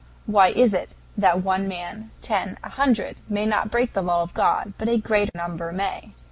[0.25, 4.33] Why is it that one man, ten, a hundred, may not break the law of
[4.33, 6.15] God, but a great number may?"